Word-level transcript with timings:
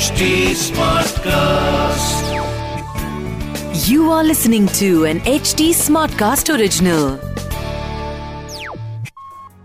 HD 0.00 0.26
Smartcast. 0.58 2.28
You 3.86 4.10
are 4.10 4.22
listening 4.24 4.68
to 4.78 5.04
an 5.04 5.18
HD 5.32 5.66
Smartcast 5.80 6.52
original. 6.54 7.02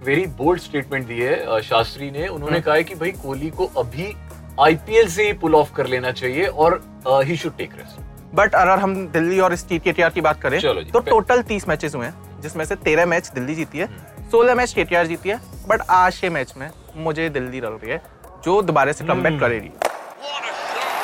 Very 0.05 0.25
bold 0.39 0.61
statement 0.61 1.07
दी 1.07 1.19
है 1.19 1.61
शास्त्री 1.61 2.09
ने। 2.11 2.27
उन्होंने 2.27 2.59
कहा 2.61 2.75
है 2.75 2.83
कि 2.83 2.95
भाई 2.95 3.11
कोहली 3.11 3.49
को 3.49 3.65
अभी 3.77 4.11
आईपीएल 4.61 5.07
से 5.09 5.27
ही 5.27 5.33
पुल 5.43 5.55
ऑफ़ 5.55 5.73
कर 5.75 5.87
लेना 5.87 6.11
चाहिए 6.11 6.45
और 6.45 6.81
he 7.07 7.37
should 7.37 7.57
take 7.57 7.75
rest 7.77 8.35
but 8.35 8.55
अगर 8.55 8.79
हम 8.79 8.95
दिल्ली 9.07 9.39
और 9.39 9.55
स्टेट 9.55 9.83
के 9.83 10.09
की 10.09 10.21
बात 10.21 10.41
करें 10.41 10.59
तो 10.91 10.99
टोटल 10.99 11.41
तीस 11.53 11.67
मैचेस 11.69 11.95
हुए 11.95 12.05
हैं 12.05 12.41
जिसमें 12.41 12.65
से 12.65 12.75
तेरह 12.75 13.05
मैच 13.05 13.31
दिल्ली 13.35 13.55
जीती 13.55 13.77
है 13.77 13.89
सोलह 14.31 14.55
मैच 14.55 14.75
के 14.79 15.05
जीती 15.05 15.29
है 15.29 15.39
बट 15.69 15.89
आज 16.01 16.19
के 16.19 16.29
मैच 16.29 16.53
में 16.57 16.69
मुझे 17.05 17.29
दिल्ली 17.29 17.61
लग 17.61 17.83
रही 17.83 17.91
है 17.91 18.01
जो 18.45 18.61
दोबारा 18.61 18.91
से 18.91 19.05
कम 19.05 19.21
बैक 20.24 20.54
करेगी 20.74 20.98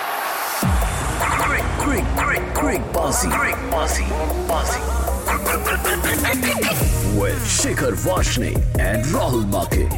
Crick, 1.40 1.66
crick, 1.80 2.06
crick, 2.20 2.44
crick, 2.54 2.82
bossy. 2.92 3.28
Crick, 3.28 3.58
bossy, 3.70 4.06
bossy. 4.48 4.80
With 7.18 7.42
Shikhar 7.56 7.92
Vashne 8.04 8.48
and 8.78 9.04
Rahul 9.16 9.44
Make. 9.54 9.88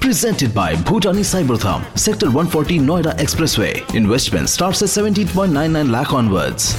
Presented 0.00 0.54
by 0.54 0.74
Bhutani 0.90 1.24
Cybertham, 1.24 1.84
Sector 1.98 2.30
140 2.30 2.78
Noida 2.80 3.16
Expressway. 3.18 3.72
Investment 3.94 4.50
starts 4.50 4.82
at 4.82 4.88
17.99 4.88 5.90
lakh 5.90 6.12
onwards. 6.12 6.74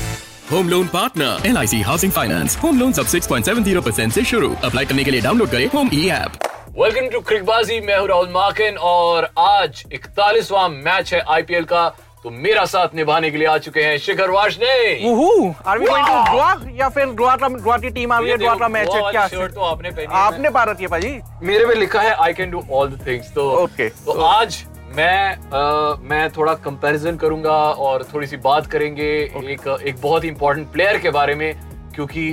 Home 0.51 0.67
loan 0.69 0.87
partner 0.87 1.47
L 1.47 1.57
I 1.57 1.67
C 1.67 1.81
housing 1.81 2.11
finance 2.11 2.57
home 2.63 2.79
loan 2.79 2.91
सब 2.93 3.05
6.70 3.13 3.81
percent 3.85 4.07
ऐसी 4.07 4.23
शुरू 4.31 4.49
apply 4.63 4.85
करने 4.85 5.03
के 5.03 5.11
लिए 5.11 5.21
download 5.21 5.49
करें 5.49 5.67
home 5.73 5.89
E 5.93 6.07
app 6.17 6.31
Welcome 6.78 7.08
to 7.12 7.18
Cricbaazi 7.28 7.78
मैं 7.86 7.96
हूँ 7.98 8.06
राहुल 8.08 8.28
मार्किन 8.32 8.76
और 8.88 9.28
आज 9.38 9.82
41वां 9.94 10.68
मैच 10.70 11.12
है 11.14 11.20
आईपीएल 11.34 11.64
का। 11.72 11.88
तो 12.22 12.30
मेरा 12.30 12.64
साथ 12.72 12.94
निभाने 12.94 13.30
के 13.30 13.36
लिए 13.38 13.46
आ 13.48 13.56
चुके 13.64 13.82
हैं 13.82 13.96
Shikhar 13.98 14.30
Vashne 14.30 14.72
woohoo 15.04 15.54
we 15.66 15.78
are 15.78 15.86
going 15.86 16.06
to 16.06 16.32
Goa 16.32 16.52
या 16.78 16.88
फिर 16.96 17.06
गोवा 17.20 17.36
का 17.36 17.48
गोवा 17.48 17.76
की 17.84 17.90
टीम 17.90 18.12
आ 18.12 18.18
रही 18.18 18.28
है 18.30 18.32
ये 18.32 18.38
गोवा 18.38 18.54
का 18.54 18.68
मैच 18.68 18.88
है 18.94 19.10
क्या 19.10 19.26
शर्ट 19.28 19.54
तो 19.54 19.60
आपने 19.70 19.90
पहनी 19.90 20.06
आपने 20.20 20.50
पा 20.50 20.64
रखी 20.70 20.82
है 20.84 20.88
भाजी 20.90 21.18
मेरे 21.42 21.66
में 21.66 21.74
लिखा 21.74 22.00
है 22.00 22.12
I 22.24 22.32
can 22.32 22.50
do 22.50 22.62
all 22.72 22.88
the 22.90 23.06
things 23.06 23.32
तो 23.34 23.48
Okay. 23.66 23.88
तो 24.06 24.20
आज 24.22 24.62
मैं 24.96 25.32
अ, 25.32 25.96
मैं 26.10 26.28
थोड़ा 26.30 26.54
कंपैरिजन 26.68 27.16
करूँगा 27.16 27.56
और 27.88 28.04
थोड़ी 28.14 28.26
सी 28.26 28.36
बात 28.48 28.66
करेंगे 28.66 29.10
एक 29.52 29.68
एक 29.86 30.00
बहुत 30.02 30.24
ही 30.24 30.28
इंपॉर्टेंट 30.28 30.70
प्लेयर 30.72 30.98
के 30.98 31.10
बारे 31.18 31.34
में 31.34 31.52
क्योंकि 31.94 32.30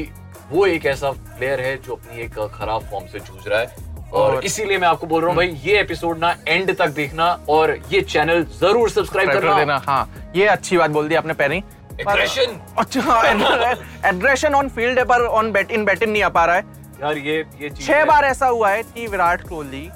वो 0.51 0.65
एक 0.65 0.85
ऐसा 0.85 1.11
प्लेयर 1.11 1.61
है 1.61 1.75
जो 1.77 1.93
अपनी 1.93 2.21
एक 2.21 2.39
खराब 2.53 2.89
फॉर्म 2.91 3.07
से 3.07 3.19
जूझ 3.19 3.47
रहा 3.47 3.59
है। 3.59 3.86
और 4.13 4.43
इसीलिए 4.45 4.77
मैं 4.77 4.87
आपको 4.87 5.07
बोल 5.07 5.21
रहा 5.21 5.29
हूँ 5.29 5.35
भाई 5.37 5.47
ये 5.63 5.79
एपिसोड 5.79 6.17
ना 6.19 6.35
एंड 6.47 6.75
तक 6.77 6.89
देखना 6.95 7.25
और 7.49 7.75
ये 7.91 8.01
चैनल 8.01 8.43
ज़रूर 8.59 8.89
सब्सक्राइब 8.89 9.31
कर 9.31 9.53
देना 9.55 9.81
हाँ। 9.87 10.31
ये 10.35 10.45
अच्छी 10.47 10.77
बात 10.77 10.91
बोल 10.91 11.07
दी 11.07 11.15
आपने 11.15 11.33
पहले। 11.33 11.59
पर- 11.59 12.07
Aggression. 12.07 12.49
अच्छा 12.77 14.09
एग्रेशन 14.09 14.53
ऑन 14.55 14.69
फ़ील्ड 14.69 14.99
है 14.99 15.03
पर 15.05 15.21
ऑन 15.25 15.51
बैट 15.51 15.71
इन 15.71 15.85
बैटिंग 15.85 16.11
नहीं 16.11 16.23
आ 16.23 16.29
पा 16.29 16.45
रहा 16.45 16.55
है। 16.55 16.63
यार 17.03 17.17
ये 17.17 17.37
ये 17.61 17.69
छह 17.69 18.03
बार 18.05 18.25
ऐसा 18.25 18.47
हुआ 18.47 18.69
है 18.69 18.83
कि 18.83 19.07
विराट 19.07 19.47
कोहली 19.49 19.89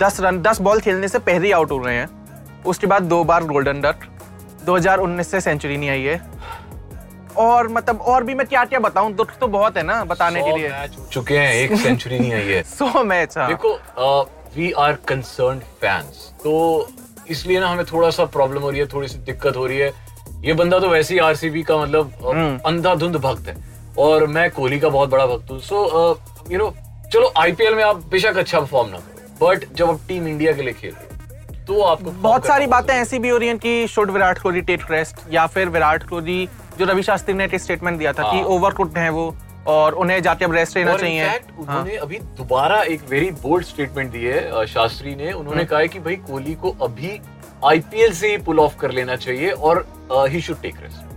दस 0.00 0.20
रन 0.20 0.40
दस 0.42 0.60
बॉल 0.60 0.80
खेलने 0.80 1.08
से 1.08 1.18
पहले 1.18 1.46
ही 1.46 1.52
आउट 1.52 1.70
हो 1.70 1.78
रहे 1.84 1.96
हैं। 1.96 2.08
उसके 2.66 2.86
बाद 2.86 3.02
दो 3.02 3.22
बार 3.24 3.44
गोल्डन 3.44 3.80
डक 3.80 4.06
2019 4.66 5.30
से 5.30 5.40
सेंचुरी 5.40 5.76
नहीं 5.76 5.90
आई 5.90 6.02
है। 6.02 6.20
और 7.36 7.68
मतलब 7.68 8.00
और 8.00 8.24
भी 8.24 8.34
मैं 8.34 8.46
क्या 8.46 8.64
क्या 8.64 8.78
बताऊँ 8.78 9.12
दुख 9.14 9.32
तो 9.40 9.46
बहुत 9.48 9.76
है 9.76 9.82
ना 9.82 10.02
बताने 10.04 10.42
के 10.42 10.56
लिए। 10.56 11.06
चुके 11.12 11.38
हैं 11.38 11.54
एक 11.54 11.74
सेंचुरी 11.80 12.18
नहीं 12.18 12.32
आई 12.32 12.48
है। 12.48 12.62
सो 12.76 13.02
मैच 13.04 13.36
हाँ। 13.38 13.48
देखो 13.48 13.74
वी 14.56 14.70
आर 14.78 14.92
कंसर्न 15.08 15.58
फैंस 15.80 16.30
तो 16.44 16.88
इसलिए 17.30 17.60
ना 17.60 17.68
हमें 17.68 17.84
थोड़ा 17.92 18.10
सा 18.10 18.24
प्रॉब्लम 18.36 18.62
हो 18.62 18.70
रही 18.70 18.80
है 18.80 18.86
थोड़ी 18.86 19.08
सी 19.08 19.18
दिक्कत 19.26 19.56
हो 19.56 19.66
रही 19.66 19.78
है। 19.78 19.92
ये 20.44 20.52
बंदा 20.52 20.78
तो 20.78 20.88
वैसे 20.88 21.14
ही 21.14 21.20
आरसीबी 21.20 21.62
का 21.62 21.76
मतलब 21.76 22.12
अ, 22.24 22.68
अंधाधुंध 22.68 23.16
भक्त 23.16 23.48
है 23.48 23.56
और 23.98 24.26
मैं 24.26 24.50
कोहली 24.50 24.78
का 24.80 24.88
बहुत 24.88 25.08
बड़ा 25.10 25.26
भक्त 25.26 25.50
हूँ। 25.50 25.60
सो 25.60 26.18
यू 26.50 26.58
नो 26.58 26.72
चलो 27.12 27.32
आईपीएल 27.38 27.74
में 27.74 27.82
आप 27.84 28.04
बेशक 28.10 28.36
अच्छा 28.38 28.60
परफॉर्म 28.60 28.88
ना 28.90 28.96
करो 28.98 29.46
बट 29.46 29.64
जब 29.74 29.90
आप 29.90 30.00
टीम 30.08 30.26
इंडिया 30.28 30.52
के 30.52 30.62
लिए 30.62 30.72
खेल 30.72 30.90
रहे 30.90 31.04
हो 31.04 31.08
तो 31.66 31.80
आपको 31.82 32.10
बहुत 32.10 32.46
सारी 32.46 32.66
बातें 32.66 32.92
ऐसी 32.94 33.18
भी 33.18 33.28
हो 33.28 33.36
रही 33.38 33.48
हैं 33.48 33.58
कि 33.58 33.86
should 33.88 34.10
Virat 34.10 34.38
Kohli 34.38 34.60
take 34.70 34.80
rest 34.90 35.16
या 35.32 35.46
फिर 35.46 35.68
विराट 35.68 36.08
कोहली 36.08 36.48
जो 36.80 36.86
रवि 36.86 37.02
शास्त्री 37.02 37.34
ने 37.34 37.44
एक 37.44 37.54
स्टेटमेंट 37.56 37.98
दिया 37.98 38.12
था 38.12 38.22
कि 38.22 38.36
हाँ। 38.36 38.44
ओवर 38.48 38.74
कुड 38.74 38.98
हैं 38.98 39.08
वो 39.10 39.24
और 39.68 39.94
उन्हें 39.94 40.20
जाके 40.22 40.44
अब 40.44 40.52
रेस्ट 40.52 40.76
लेना 40.76 40.96
चाहिए 40.96 41.22
इनफैक्ट 41.22 41.50
हाँ। 41.50 41.58
उन्होंने 41.60 41.96
अभी 41.96 42.18
दोबारा 42.36 42.80
एक 42.84 43.02
वेरी 43.08 43.30
बोल्ड 43.42 43.64
स्टेटमेंट 43.66 44.10
दी 44.12 44.24
है 44.24 44.66
शास्त्री 44.66 45.14
ने। 45.14 45.32
उन्होंने 45.32 45.64
कहा 45.64 45.78
है 45.78 45.88
कि 45.88 45.98
भाई 45.98 46.16
कोहली 46.18 46.54
को 46.54 46.70
अभी 46.82 47.20
आईपीएल 47.64 48.12
से 48.12 48.30
ही 48.30 48.36
पुल 48.38 48.60
ऑफ़ 48.60 48.76
कर 48.76 48.90
लेना 48.90 49.16
चाहिए 49.16 49.50
और 49.50 49.84
ही 50.28 50.40
शुड 50.40 50.60
टेक 50.62 50.80
रेस्ट 50.82 51.08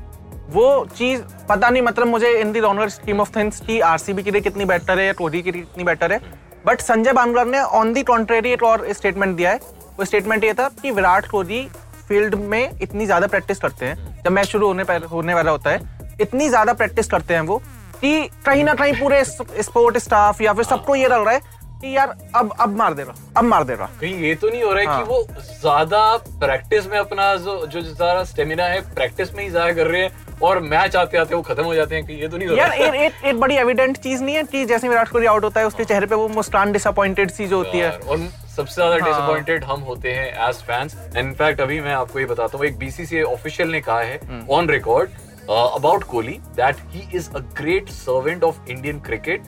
वो 0.49 0.65
चीज़ 0.97 1.21
पता 1.49 1.69
नहीं 1.69 1.81
मतलब 1.81 2.07
मुझे 2.07 2.31
in 2.39 2.51
the 2.51 2.59
longer 2.59 2.89
scheme 2.89 3.21
of 3.21 3.35
things 3.35 3.59
की 3.61 3.79
आरसीबी 3.85 4.23
के 4.23 4.31
लिए 4.31 4.41
कितनी 4.41 4.65
बेटर 4.67 4.99
है 4.99 5.05
या 5.05 5.13
कोहली 5.13 5.41
के 5.41 5.51
लिए 5.51 5.61
कितनी 5.61 5.83
बेटर 5.83 6.13
है 6.13 6.19
बट 6.65 6.81
संजय 6.81 7.13
बांगलर 7.13 7.45
ने 7.47 7.61
ऑन 7.77 7.93
दी 7.93 8.03
कॉन्ट्रेरी 8.03 8.51
एक 8.51 8.63
और 8.63 8.91
स्टेटमेंट 8.93 9.35
दिया 9.37 9.51
है 9.51 9.59
वो 9.97 10.05
स्टेटमेंट 10.05 10.43
ये 10.43 10.53
था 10.53 10.69
कि 10.81 10.91
विराट 10.91 11.27
कोहली 11.27 11.67
फ़ील्ड 12.07 12.35
में 12.35 12.79
इतनी 12.81 13.05
ज़्यादा 13.05 13.27
प्रैक्टिस 13.27 13.59
करते 13.59 13.85
हैं 13.85 14.12
जब 14.25 14.31
मैच 14.31 14.47
शुरू 14.47 14.67
होने 14.67 14.83
होने 15.07 15.33
वाला 15.33 15.51
होता 15.51 15.69
है 15.69 15.81
इतनी 16.21 16.49
ज़्यादा 16.49 16.73
प्रैक्टिस 16.73 17.07
करते 17.07 17.33
हैं 17.33 17.41
वो 17.43 17.61
कि 17.95 18.29
कहीं 18.45 18.63
ना 18.63 18.73
कहीं 18.73 18.93
पूरे 18.93 19.23
स्पोर्ट 19.23 19.97
स्टाफ 19.99 20.41
या 20.41 20.53
फिर 20.53 20.65
सबको 20.65 20.95
ये 20.95 21.07
लग 21.07 21.25
रहा 21.25 21.33
है 21.33 21.61
कि 21.81 21.95
यार 21.95 22.15
अब 22.35 22.53
अब 22.59 22.75
मार 22.77 22.93
दे 22.93 23.03
रहा 23.03 23.15
अब 23.37 23.43
मार 23.43 23.63
दे 23.63 23.75
रहा 23.75 23.87
कहीं 24.01 24.13
ये 24.17 24.33
तो 24.35 24.49
नहीं 24.49 24.63
हो 24.63 24.71
रहा 24.71 24.81
है 24.81 24.87
हाँ। 24.87 24.97
कि 24.97 25.09
वो 25.09 25.25
ज़्यादा 25.41 26.15
प्रैक्टिस 26.39 26.85
में 26.87 26.97
अपना 26.99 27.35
जो 27.37 27.55
जो 27.67 27.81
सारा 27.83 28.23
स्टेमिना 28.23 28.65
है 28.65 28.79
प्रैक्टिस 28.93 29.33
में 29.35 29.43
ही 29.43 29.49
जाया 29.49 29.73
कर 29.73 29.87
रहे 29.87 30.01
हैं 30.01 30.37
और 30.41 30.59
मैच 30.61 30.95
आते 30.95 31.17
आते 31.17 31.35
वो 31.35 31.41
खत्म 31.41 31.63
हो 31.63 31.75
जाते 31.75 31.95
हैं 31.95 32.05
कि 32.05 32.13
ये 32.13 32.27
तो 32.27 32.37
नहीं 32.37 32.47
हो 32.49 32.55
यार 32.55 32.69
रहा 32.69 32.87
एक 32.87 32.95
एक 32.95 33.25
एक 33.25 33.39
बड़ी 33.39 33.55
एविडेंट 33.57 33.97
चीज़ 33.97 34.23
नहीं 34.23 34.35
है 34.35 34.43
कि 34.45 34.63
जैसे 34.65 34.89
विराट 34.89 35.09
कोहली 35.09 35.27
आउट 35.27 35.43
होता 35.43 35.59
है 35.59 35.67
उसके 35.67 35.85
चेहरे 35.85 36.05
पे 36.05 36.15
वो 36.15 36.27
मुस्कान 36.29 36.71
डिसअपॉइंटेड 36.71 37.31
सी 37.31 37.47
जो 37.47 37.57
होती 37.57 37.77
है 37.77 37.91
और 37.91 38.17
सबसे 38.55 38.73
ज़्यादा 38.73 38.95
हाँ। 38.95 39.03
डिसअपॉइंटेड 39.03 39.63
हम 39.63 39.81
होते 39.81 40.11
हैं 40.13 40.49
एज 40.49 40.55
फैंस 40.63 40.95
इनफैक्ट 41.17 41.61
अभी 41.61 41.79
मैं 41.81 41.93
आपको 41.93 42.19
ये 42.19 42.25
बताता 42.25 42.57
हूँ 42.57 42.65
एक 42.65 42.77
बीसीसीआई 42.77 43.23
ऑफिशियल 43.23 43.71
ने 43.71 43.81
कहा 43.81 43.99
है। 44.01 44.45
On 44.51 44.69
record 44.69 45.09
about 45.49 46.03
Kohli 46.03 46.39
that 46.55 46.75
he 46.91 47.07
is 47.17 47.29
a 47.29 47.39
great 47.57 47.89
servant 47.91 48.43
of 48.43 48.69
Indian 48.69 48.99
cricket 48.99 49.43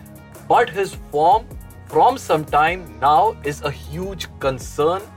but 0.52 0.78
his 0.78 0.96
form 1.12 1.46
from 1.92 2.18
some 2.18 2.44
time 2.52 2.86
now 3.02 3.34
is 3.48 3.64
a 3.64 3.72
huge 3.76 4.26
concern 4.42 5.12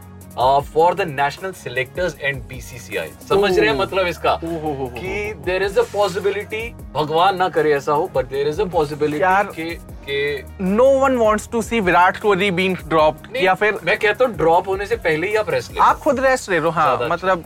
for 0.64 0.94
the 0.94 1.00
national 1.10 1.52
selectors 1.54 2.16
and 2.20 2.42
BCCI 2.48 3.10
समझ 3.28 3.58
रहे 3.58 3.68
हैं 3.68 3.76
मतलब 3.76 4.06
इसका? 4.06 4.32
हो, 4.32 4.58
हो, 4.58 4.72
हो, 4.74 4.86
कि 4.88 5.32
देर 5.44 5.62
इज़ 5.62 5.78
अ 5.78 5.82
पॉसिबिलिटी 5.92 6.68
भगवान 6.94 7.36
ना 7.36 7.48
करे 7.48 7.72
ऐसा 7.74 7.92
हो 7.92 8.10
but 8.14 8.26
there 8.28 8.48
is 8.48 8.60
a 8.62 8.64
possibility 8.68 9.72
के 10.08 10.64
no 10.64 10.86
one 10.98 11.16
wants 11.16 11.48
to 11.48 11.62
see 11.62 11.80
Virat 11.80 12.16
Kohli 12.16 12.50
being 12.52 12.76
dropped 12.88 13.36
या 13.36 13.54
फिर 13.54 13.78
मैं 13.84 13.98
कहता 13.98 14.24
हूँ 14.24 14.36
ड्रॉप 14.36 14.68
होने 14.68 14.86
से 14.86 14.96
पहले 14.98 15.28
ही 15.28 15.36
आप 15.36 15.50
रेस्ट 15.50 15.72
ले 15.72 15.80
आप 15.82 15.98
खुद 15.98 16.20
रेस्ट 16.20 16.50
ले 16.50 16.60
लो 16.60 16.70
हाँ 16.70 16.92
अच्छा। 16.92 17.08
मतलब 17.08 17.44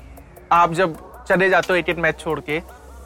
आप 0.52 0.72
जब 0.74 0.96
चले 1.28 1.48
जाते 1.50 1.72
हो 1.72 1.76
एक 1.76 1.98
मैच 1.98 2.20
छोड़ 2.20 2.38
के 2.40 2.60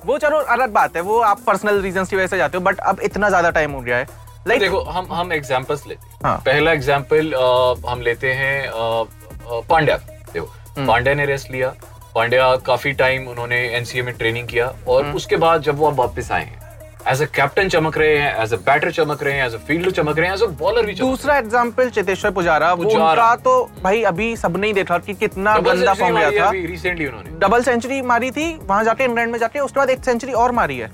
वो 0.05 0.19
चलो 0.19 0.39
अलग 0.51 0.73
बात 0.73 0.97
है 0.97 1.03
वो 1.03 1.19
आप 1.23 1.41
पर्सनल 1.41 1.81
रीजन 1.83 2.05
की 2.05 2.17
वजह 2.17 2.27
से 2.27 2.37
जाते 2.37 2.59
हो 2.59 2.65
बट 2.65 2.79
अब 2.85 3.01
इतना 3.03 3.29
ज़्यादा 3.29 3.51
टाइम 3.53 3.73
हो 3.73 3.81
गया 3.81 3.97
है 3.97 4.07
लाइक 4.47 4.61
देखो 4.61 4.81
हम 4.89 5.13
हम 5.13 5.33
एग्जांपल्स 5.33 5.87
लेते 5.87 6.07
हैं 6.07 6.19
हाँ। 6.25 6.37
पहला 6.47 6.73
एग्जांपल 6.73 7.35
हम 7.89 8.01
लेते 8.01 8.33
हैं 8.35 8.71
पांड्या 9.69 9.97
देखो 10.33 10.47
हम्म। 10.47 10.87
पांड्या 10.87 11.15
ने 11.15 11.25
रेस्ट 11.27 11.51
लिया 11.51 11.75
पांड्या 12.15 12.55
काफ़ी 12.67 12.93
टाइम 12.95 13.27
उन्होंने 13.29 13.57
एनसीए 13.77 14.03
में 14.03 14.15
ट्रेनिंग 14.15 14.49
किया 14.49 14.67
और 14.89 15.03
हम्म। 15.03 15.17
उसके 15.17 15.37
बाद 15.39 15.63
जब 15.63 15.79
वो 15.79 15.91
वापस 15.95 16.31
आए 16.33 16.45
हैं 16.45 16.66
एज 17.09 17.21
अ 17.23 17.25
कैप्टन 17.35 17.69
चमक 17.69 17.97
रहे 17.99 18.17
हैं 18.19 18.43
एज 18.43 18.53
अ 18.55 18.57
बैटर 18.67 18.91
चमक 18.93 19.23
रहे 19.23 19.35
हैं 19.35 19.47
एज 19.47 19.55
अ 19.55 19.59
फील्डर 19.67 19.91
चमक 19.91 20.19
रहे 20.19 20.29
हैं 20.29 20.35
एज 20.35 20.43
अ 20.43 20.47
बॉलर 20.61 20.87
भी 20.87 20.95
चमक 20.95 21.09
दूसरा 21.09 21.37
एग्ज़ाम्पल 21.39 21.91
चेतेश्वर 21.91 22.31
पुजारा 22.31 22.73
वो 22.73 22.85
उनका 22.85 23.35
तो 23.45 23.53
भाई 23.83 24.03
अभी 24.05 24.35
सबने 24.37 24.67
ही 24.67 24.73
देखा 24.73 24.99
कि 24.99 25.15
कितना 25.15 25.57
गंदा 25.59 25.95
फॉर्म 25.95 26.19
गया 26.19 26.31
था। 26.31 26.51
रिसेंटली 26.51 27.07
उन्होंने। 27.07 27.39
डबल 27.39 27.63
सेंचुरी 27.63 28.01
मारी 28.05 28.31
थी 28.31 28.53
वहाँ 28.63 28.83
जाके 28.85 29.05
इंग्लैंड 29.05 29.33
में 29.33 29.39
जाके 29.39 29.61
उसके 29.61 29.81
बाद 29.81 29.91
एक 29.91 30.05
सेंचुरी 30.05 30.33
और 30.35 30.53
मारी 30.53 30.79
है। 30.79 30.91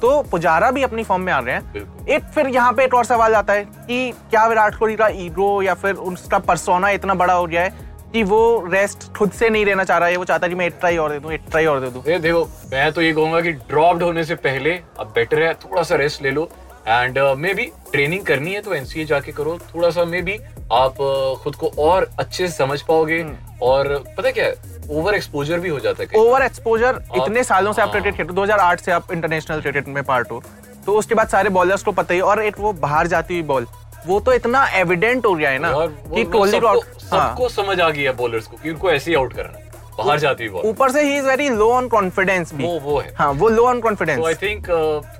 तो 0.00 0.20
पुजारा 0.30 0.70
भी 0.70 0.82
अपनी 0.82 1.02
फॉर्म 1.04 1.22
में 1.22 1.32
आ 1.32 1.38
रहे 1.38 1.54
हैं। 1.54 2.06
एक 2.08 2.24
फिर 2.34 2.46
यहाँ 2.48 2.72
पे 2.72 2.84
एक 2.84 2.94
और 2.94 3.04
सवाल 3.04 3.34
आता 3.34 3.52
है 3.52 3.64
कि 3.64 4.10
क्या 4.30 4.46
विराट 4.46 4.74
कोहली 4.74 4.96
का 4.96 5.08
ईगो 5.18 5.50
या 5.62 5.74
फिर 5.74 5.94
उसका 6.10 6.38
परसोना 6.40 6.90
इतना 6.90 7.14
बड़ा 7.14 7.34
हो 7.34 7.46
गया 7.46 7.62
है? 7.62 7.89
कि 8.12 8.22
वो 8.22 8.68
रेस्ट 8.72 9.12
खुद 9.16 9.30
से 9.30 9.48
नहीं 9.50 9.64
लेना 9.64 9.84
चाह 9.84 9.98
रहा 9.98 10.08
है 10.08 10.16
वो 10.16 10.24
चाहता 10.24 10.46
है 10.46 10.50
कि 10.50 10.58
मैं 10.58 10.66
एक 10.66 10.74
ट्राई 10.80 10.96
और 10.96 11.12
दे 11.12 11.18
दूँ 11.18 11.32
एक 11.32 11.42
ट्राई 11.50 11.66
और 11.66 11.80
दे 11.80 11.90
दूँ। 11.90 12.02
ये 12.08 12.18
देखो 12.18 12.44
मैं 12.72 12.90
तो 12.92 13.02
ये 13.02 13.12
कहूँगा 13.12 13.40
कि 13.40 13.52
ड्रॉप्ड 13.52 14.02
होने 14.02 14.24
से 14.24 14.34
पहले 14.46 14.72
अब 15.00 15.12
बेटर 15.14 15.42
है 15.42 15.52
थोड़ा 15.64 15.82
सा 15.82 15.96
रेस्ट 15.96 16.22
ले 16.22 16.30
लो। 16.30 16.48
एंड 16.88 17.18
मे 17.38 17.52
बी 17.54 17.64
ट्रेनिंग 17.92 18.24
करनी 18.26 18.52
है 18.54 18.60
तो 18.62 18.74
एनसीए 18.74 19.04
जाके 19.04 19.32
करो। 19.32 19.58
थोड़ा 19.74 19.90
सा 19.90 20.04
मे 20.04 20.22
बी 20.22 20.38
आप 20.72 20.94
uh, 20.94 21.42
खुद 21.42 21.54
को 21.56 21.70
और 21.78 22.08
अच्छे 22.18 22.46
से 22.46 22.52
समझ 22.54 22.80
पाओगे 22.82 23.24
और 23.62 23.96
पता 24.16 24.30
क्या 24.30 24.50
ओवर 24.90 25.14
एक्सपोजर 25.14 25.60
भी 25.60 25.68
हो 25.68 25.78
जाता 25.80 26.02
है 26.02 26.20
ओवर 26.20 26.42
एक्सपोजर 26.42 27.02
इतने 27.16 27.44
सालों 27.44 27.72
से 27.72 27.82
आप 27.82 27.88
हाँ। 27.88 28.00
क्रिकेट 28.00 28.16
खेलते 28.16 28.34
हो 28.34 28.46
2008 28.46 28.80
से 28.80 28.92
आप 28.92 29.12
इंटरनेशनल 29.12 29.60
क्रिकेट 29.60 29.88
में 29.88 30.02
पार्ट 30.04 30.30
हो। 30.30 30.42
तो 30.86 30.94
उसके 30.98 31.14
बाद 31.14 31.28
सारे 31.28 31.50
बॉलर्स 31.50 31.82
को 31.82 31.92
पता 31.92 32.14
ही 32.14 32.20
और 32.20 32.42
एक 32.42 32.58
वो 32.60 32.72
बाहर 32.72 33.06
जाती 33.06 33.34
हुई 33.34 33.42
बॉल 33.42 33.66
वो 34.06 34.20
तो 34.20 34.32
इतना 34.32 34.66
एविडेंट 34.74 35.26
हो 35.26 35.34
गया 35.34 35.50
है 35.50 35.58
ना 35.58 35.72
कि 36.14 36.24
कोहली 36.26 36.58
और 36.58 36.76
हाँ, 37.12 37.28
सबको 37.28 37.48
समझ 37.48 37.80
आ 37.80 37.90
गया 37.90 38.12
बॉलर्स 38.12 38.46
को 38.46 38.56
कि 38.56 38.70
उनको 38.70 38.90
ऐसे 38.90 39.10
ही 39.10 39.16
आउट 39.16 39.32
करना 39.32 39.58
है। 39.58 39.68
बाहर 39.98 40.18
जाती 40.18 40.48
बॉल 40.48 40.66
ऊपर 40.66 40.90
से 40.90 41.02
he 41.02 41.16
is 41.16 41.26
very 41.26 41.48
low 41.48 41.68
on 41.70 41.88
confidence 41.88 42.52
भी। 42.54 42.64
वो 42.64 42.78
वो 42.80 42.98
है। 42.98 43.12
हाँ 43.18 43.30
वो 43.32 43.48
लो 43.48 43.66
ऑन 43.66 43.80
तो 43.80 44.26
आई 44.26 44.34
थिंक 44.34 44.68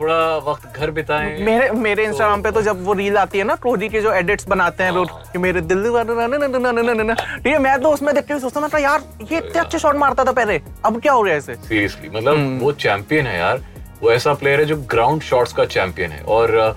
थोड़ा 0.01 0.37
वक्त 0.47 0.77
घर 0.77 0.91
बिताएँ। 0.91 1.43
मेरे 1.45 1.71
मेरे 1.71 2.05
इंस्टाग्राम 2.05 2.43
पे 2.43 2.51
तो 2.51 2.63
जब 2.63 2.85
वो 2.85 2.93
रील 2.93 3.17
आती 3.17 3.39
है 3.39 3.45
ना 3.45 3.55
कोहली 3.55 3.89
के 3.89 4.01
जो 4.01 4.13
एडिट्स 4.13 4.49
बनाते 4.49 4.85
हैं 4.85 4.93
रोज 4.93 5.09
हाँ। 5.11 5.23
कि 5.33 5.39
मेरे। 5.39 5.61
ठीक 5.61 7.47
है 7.47 7.59
मैं 7.59 7.81
तो 7.81 7.91
उसमें 7.91 8.15
देखते 8.15 8.33
हुए 8.33 8.41
सोचता 8.41 8.69
था 8.69 8.79
यार 8.79 9.03
ये 9.33 9.39
इतने 9.39 9.61
अच्छे 9.61 9.79
शॉट 9.79 9.97
मारता 9.97 10.25
था 10.25 10.33
पहले 10.33 10.61
अब 10.85 11.01
क्या 11.01 11.13
हो 11.13 11.23
गया 11.23 11.37
इसे? 11.37 11.55
सीरियसली 11.55 12.09
मतलब 12.09 12.35
हम्म। 12.35 12.59
वो 12.59 12.73
चैंपियन 12.73 13.27
है 13.27 13.39
यार। 13.39 13.61
वो 14.03 14.11
ऐसा 14.11 14.35
प्लेयर 14.35 14.61
है 14.61 14.67
जो 14.67 14.77
ग्राउंड 14.91 15.23
शॉट्स 15.23 15.53
का 15.53 15.65
चैंपियन 15.67 16.11
है। 16.11 16.23
और 16.25 16.77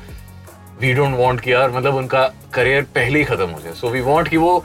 वी 0.81 0.93
डोंट 0.93 1.15
वांट 1.17 1.39
कि 1.41 1.53
यार 1.53 1.71
मतलब 1.71 1.95
उनका 1.95 2.27
करियर 2.53 2.83
पहले 2.95 3.19
ही 3.19 3.25
खत्म 3.25 3.49
हो 3.49 3.59
जाए 3.61 3.73
सो 3.73 3.89
वी 3.89 4.01
वांट 4.01 4.27
कि 4.27 4.37
वो 4.37 4.63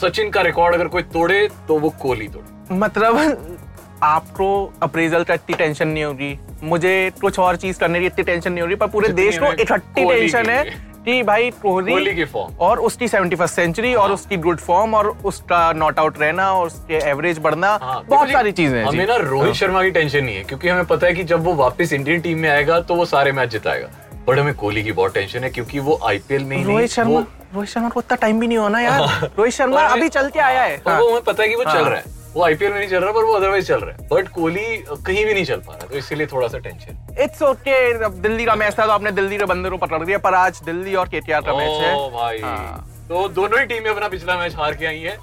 सचिन 0.00 0.30
का 0.30 0.40
रिकॉर्ड 0.40 0.74
अगर 0.74 0.88
कोई 0.88 1.02
तोड़े 1.02 1.48
तो 1.68 1.78
वो 1.78 1.90
कोहली 2.02 2.28
तोड़े 2.28 2.74
मतलब 2.78 3.56
आपको 4.02 4.48
अप्रेजल 4.82 5.22
का 5.24 5.34
इतनी 5.34 5.56
टेंशन 5.56 5.88
नहीं 5.88 6.04
होगी 6.04 6.38
मुझे 6.62 7.10
कुछ 7.20 7.38
और 7.38 7.56
चीज़ 7.56 7.78
करने 7.80 8.00
की 8.00 8.06
इतनी 8.06 8.24
टेंशन 8.24 8.52
नहीं 8.52 8.62
होगी 8.62 8.74
पर 8.74 8.86
पूरे 8.86 9.08
देश 9.14 9.38
को 9.38 9.52
इकट्ठी 9.52 10.04
टेंशन 10.04 10.50
है 10.50 10.58
है। 10.58 10.84
कि 11.04 11.22
भाई 11.22 11.50
कोहली 11.62 12.14
की 12.14 12.24
form। 12.26 12.58
और 12.58 12.78
उसकी 12.78 13.08
सेवेंटी 13.08 13.36
फ़र्स्ट 13.36 13.54
सेंचुरी 13.56 13.94
और 13.94 14.12
उसकी 14.12 14.36
गुड 14.36 14.58
फॉर्म 14.60 14.94
और 14.94 15.08
उसका 15.24 15.72
नॉट 15.72 15.98
आउट 15.98 16.18
रहना 16.20 16.50
और 16.52 16.66
उसके 16.66 16.94
एवरेज 17.10 17.38
बढ़ना 17.38 17.78
हाँ, 17.82 18.02
बहुत 18.08 18.30
सारी 18.30 18.52
चीज़ें 18.52 18.78
हैं। 18.78 18.86
हमें 18.86 19.06
ना 19.06 19.16
रोहित 19.16 19.54
शर्मा 19.54 19.82
की 19.82 19.90
टेंशन 19.90 20.24
नहीं 20.24 20.36
है 20.36 20.42
क्योंकि 20.44 20.68
हमें 20.68 20.84
पता 20.84 21.06
है 21.06 21.14
कि 21.14 21.24
जब 21.24 21.44
वो 21.44 21.54
वापस 21.54 21.92
इंडियन 21.92 22.20
टीम 22.20 22.38
में 22.38 22.48
आएगा 22.48 22.80
तो 22.80 22.94
वो 22.94 23.04
सारे 23.04 23.32
मैच 23.32 23.50
जिताएगा 23.50 23.88
बट 24.28 24.38
हमें 24.38 24.54
कोहली 24.54 24.82
की 24.84 24.92
बहुत 24.92 25.14
टेंशन 25.14 25.44
है 25.44 25.50
क्योंकि 25.50 25.78
वो 25.78 25.98
आईपीएल 26.06 26.44
में 26.44 26.56
ही 26.56 26.62
नहीं 26.62 26.74
रोहित 26.74 26.90
शर्मा 26.90 27.20
रोहित 27.54 27.70
शर्मा 27.70 27.88
को 27.88 28.00
इतना 28.00 28.16
टाइम 28.16 28.40
भी 28.40 28.46
नहीं 28.46 28.58
होना 28.58 28.80
यार। 28.80 29.30
रोहित 29.38 29.54
शर्मा 29.54 29.82
अभी 29.82 30.08
चल 30.08 30.28
के 30.30 30.40
आया 30.40 30.62
है। 30.62 30.76
हाँ। 30.86 30.98
वो 31.00 31.08
हमें 31.10 31.22
पता 31.22 31.42
है 31.42 31.48
कि 31.48 31.54
वो 31.54 31.64
हाँ। 31.66 31.74
चल 31.74 31.84
रहा 31.84 31.98
है। 31.98 32.14
वो 32.34 32.44
आईपीएल 32.44 32.72
में 32.72 32.78
नहीं 32.78 32.88
चल 32.88 33.02
रहा 33.02 33.12
पर 33.12 33.24
वो 33.24 33.32
अदरवाइज़ 33.32 33.66
चल 33.66 33.80
रहा 33.80 33.96
है। 33.96 34.08
बट 34.08 34.28
कोहली 34.28 34.64
कहीं 35.06 35.24
भी 35.26 35.34
नहीं 35.34 35.44
चल 35.44 35.60
पा 35.66 35.72
रहा 35.72 35.86
तो 35.86 35.96
इसीलिए 35.96 36.26
थोड़ा 36.26 36.48
सा 36.48 36.58
टेंशन 36.58 37.22
इट्स 37.22 37.42
ओके 37.42 37.76
अब 38.04 38.14
दिल्ली 38.22 38.44
का 38.44 38.54
मैच 38.54 38.78
था 38.78 38.86
तो 38.86 38.92
आपने 38.92 39.10
दिल्ली 39.12 39.38
के 39.38 39.44
बंदे 39.44 39.70
को 39.70 39.76
पकड़ 39.76 40.02
दिया 40.04 40.18
पर 40.18 40.34
आज 40.34 40.60
दिल्ली 40.64 40.94
और 40.94 41.08
केटीआर 41.08 41.40
का 41.40 41.52
मैच 41.52 41.82
है। 41.82 41.94
भाई। 42.12 42.40
हाँ। 42.40 43.06
तो 43.08 43.28
दोनों 43.30 43.60
ही 43.60 43.66
टीमें 43.66 43.90
अपना 43.90 44.08
पिछला 44.08 44.36
मैच 44.38 44.56
हार 44.56 44.74
के 44.74 44.86
आई 44.86 45.00
है। 45.00 45.16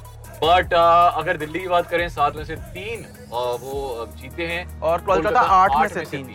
बट 0.44 0.74
अगर 0.74 1.38
दिल्ली 1.38 1.60
की 1.60 1.68
बात 1.68 1.90
करें 1.90 2.08
सात 2.10 2.36
में 2.36 2.44
से 2.46 2.56
तीन 2.56 3.06
वो 3.32 4.08
जीते 4.18 4.44
हैं। 4.46 4.80
और 4.82 5.02
कोलकाता 5.02 5.40
आठ 5.40 5.80
में 5.82 5.88
से 5.88 6.06
तीन। 6.12 6.26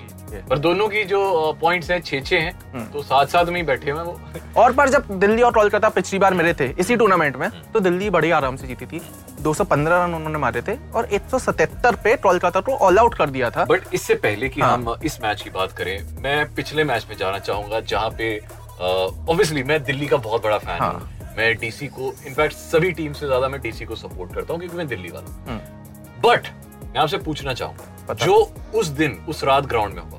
पर 0.48 0.58
दोनों 0.58 0.88
की 0.88 1.04
जो 1.04 1.20
पॉइंट्स 1.60 1.90
हैं 1.90 2.00
छह 2.00 2.16
हम्म। 2.16 2.78
हैं 2.78 2.90
तो 2.92 3.02
साथ 3.02 3.26
साथ 3.28 3.46
में 3.46 3.56
ही 3.56 3.62
बैठे 3.64 3.90
हुए 3.90 4.00
हैं 4.00 4.06
वो 4.06 4.40
और 4.56 4.72
पर 4.72 4.88
जब 4.88 5.08
दिल्ली 5.18 5.42
और 5.42 5.52
कोलकाता 5.52 5.88
पिछली 5.90 6.18
बार 6.18 6.34
मिले 6.34 6.52
थे 6.54 6.68
इसी 6.78 6.96
टूर्नामेंट 6.96 7.36
में 7.36 7.48
तो 7.72 7.80
दिल्ली 7.80 8.10
बड़ी 8.10 8.30
आराम 8.32 8.56
से 8.56 8.66
जीती 8.66 8.86
थी 8.86 9.00
215 9.42 9.86
रन 9.94 10.14
उन्होंने 10.14 10.38
मारे 10.38 10.62
थे 10.62 10.76
और 10.92 11.08
177 11.10 11.96
पे 12.04 12.16
कोलकाता 12.18 12.60
को 12.60 12.76
ऑल 12.78 12.98
आउट 12.98 13.14
कर 13.14 13.30
दिया 13.30 13.50
था 13.50 13.64
बट 13.66 13.94
इससे 13.94 14.14
पहले 14.20 14.48
कि 14.48 14.60
हाँ। 14.60 14.72
हम 14.72 14.96
इस 15.04 15.20
मैच 15.22 15.42
की 15.42 15.50
बात 15.50 15.72
करें 15.72 16.22
मैं 16.22 16.54
पिछले 16.54 16.84
मैच 16.84 17.06
में 17.10 17.16
जाना 17.16 17.38
चाहूँगा 17.40 17.80
जहाँ 17.82 18.10
पे 18.18 18.38
ऑब्वियसली 18.80 19.62
मैं 19.64 19.82
दिल्ली 19.84 20.06
का 20.06 20.16
बहुत 20.18 20.42
बड़ा 20.42 20.58
फ़ैन 20.58 20.80
हाँ। 20.80 20.92
हूँ 20.92 21.34
मैं 21.36 21.54
डीसी 21.56 21.86
को 21.88 22.12
इनफैक्ट 22.26 22.54
सभी 22.54 22.90
टीम 22.92 23.12
से 23.12 23.26
ज़्यादा 23.26 23.48
मैं 23.48 23.60
डीसी 23.60 23.84
को 23.84 23.96
सपोर्ट 23.96 24.34
करता 24.34 24.52
हूँ 24.52 24.60
क्योंकि 24.60 24.76
मैं 24.76 24.86
दिल्ली 24.88 25.10
वाला 25.10 25.26
हूँ 25.28 25.44
हम्म। 25.48 26.20
बट 26.20 26.48
मैं 26.84 27.00
आपसे 27.00 27.18
पूछना 27.20 27.52
चाहूँगा 27.54 28.14
जो 28.16 28.36
उस 28.74 28.86
दिन 28.94 29.12
उस 29.28 29.42
रात 29.44 29.66
ग्राउंड 29.66 29.94
में 29.94 30.02
हुआ 30.02 30.17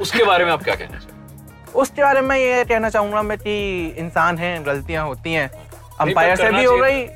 उसके 0.00 0.24
बारे 0.24 0.44
में 0.44 0.52
आप 0.52 0.62
क्या 0.64 0.74
कहना 0.74 0.98
चाहेंगे? 0.98 1.70
उसके 1.80 2.02
बारे 2.02 2.20
में 2.20 2.36
ये 2.36 2.64
कहना 2.64 2.88
चाहूँगा 2.90 3.22
मैं 3.22 3.38
कि 3.38 3.86
इंसान 3.98 4.38
है 4.38 4.62
गलतियाँ 4.64 5.06
होती 5.06 5.32
हैं। 5.32 5.48
अंपायर 6.00 6.36
से 6.36 6.50
भी 6.52 6.64
हो 6.64 6.76
रही 6.82 7.06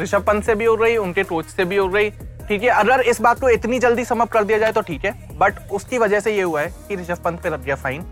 ऋषभ 0.00 0.24
पंत 0.26 0.44
से 0.44 0.54
भी 0.54 0.64
हो 0.64 0.74
रही 0.74 0.96
उनके 0.96 1.22
कोच 1.24 1.46
से 1.46 1.64
भी 1.64 1.76
हो 1.76 1.86
रही 1.94 2.10
ठीक 2.48 2.62
है? 2.62 2.68
अगर 2.68 3.00
इस 3.00 3.20
बात 3.20 3.40
को 3.40 3.48
इतनी 3.48 3.78
जल्दी 3.78 4.04
समअप 4.04 4.30
कर 4.32 4.44
दिया 4.44 4.58
जाए 4.58 4.72
तो 4.72 4.80
ठीक 4.82 5.04
है 5.04 5.12
बट 5.38 5.58
उसकी 5.72 5.98
वजह 5.98 6.20
से 6.20 6.34
ये 6.36 6.42
हुआ 6.42 6.60
है 6.60 6.74
कि 6.88 6.96
ऋषभ 6.96 7.22
पंत 7.24 7.40
पे 7.42 7.50
लग 7.50 7.64
गया 7.64 7.74
फाइन 7.74 8.02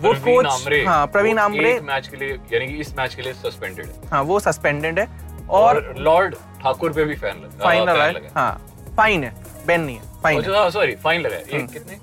वो 0.00 0.12
कोच 0.24 0.86
हाँ 0.86 1.06
प्रवीण 1.06 1.38
आमरे 1.38 1.78
मैच 1.84 2.06
के 2.08 2.16
लिए 2.16 2.38
यानी 2.52 2.66
कि 2.66 2.80
इस 2.80 2.94
मैच 2.96 3.14
के 3.14 3.22
लिए 3.22 3.32
सस्पेंडेड 3.32 3.86
है। 3.86 4.08
हाँ 4.10 4.22
वो 4.22 4.38
सस्पेंडेड 4.40 4.98
है। 4.98 5.06
और 5.50 5.76
और 5.76 5.94
लॉर्ड 5.98 6.34
ठाकुर 6.62 6.92
पे 6.92 7.04
भी 7.04 7.14
फ़ैन 7.16 7.36
लगा 7.36 7.64
फाइन 7.64 7.82
लगा 7.82 8.06
लगा। 8.06 8.18
है 8.18 8.30
हाँ। 8.34 8.92
फाइन 8.96 9.24
है। 9.24 9.32
बैन 9.66 9.80
नहीं 9.80 9.96
है। 9.96 10.20
फाइन 10.22 10.42
सॉरी 10.70 10.94
फाइन 11.04 11.20
लगा। 11.20 11.36
है 11.36 11.42
हम्म। 11.52 11.66
कितने 11.66 11.94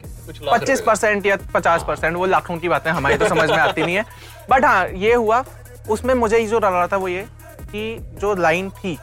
पच्चीस 0.42 0.81
परसेंट 0.81 1.26
या 1.26 1.38
पचास 1.54 1.84
परसेंट 1.88 2.16
वो 2.18 2.26
लाखों 2.26 2.58
की 2.58 2.70
बातें 2.70 2.92
हमारी 2.92 3.18
तो 3.18 3.28
समझ 3.30 3.50
में 3.50 3.58
आती 3.58 3.81
नहीं 3.81 3.96
है। 3.96 4.06
बट 4.50 4.66
हाँ 4.66 4.88
ये 4.88 5.14
हुआ 5.14 5.44
उसमें 5.90 6.14
मुझे 6.16 6.46
जो 6.48 6.60
लग 6.60 6.74
रहा 6.74 6.88
था 6.88 6.98
वो 6.98 7.08
ये 7.08 7.26
कि 7.72 7.98
जो 8.22 8.34
लाइन 8.36 8.70
थी 8.78 8.98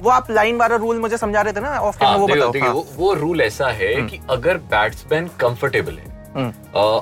वो 0.00 0.10
आप 0.10 0.30
लाइन 0.30 0.56
वाला 0.56 0.76
रूल 0.76 0.98
मुझे 1.00 1.16
समझा 1.18 1.40
रहे 1.40 1.52
थे 1.52 1.60
ना 1.60 1.78
ऑफ़ 1.80 2.02
हाँ, 2.04 2.16
वो 2.16 2.26
बताओ। 2.26 2.52
हाँ। 2.60 2.72
वो, 2.72 2.86
वो 2.96 3.12
रूल 3.14 3.40
ऐसा 3.40 3.68
है 3.70 3.94
कि 4.02 4.20
अगर 4.30 4.56
बैट्समैन 4.72 5.28
कंफर्टेबल 5.40 5.98
है 5.98 6.10
हम्म, 6.36 6.50